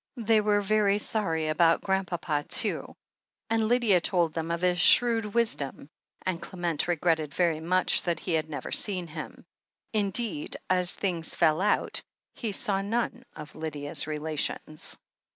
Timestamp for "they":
0.17-0.41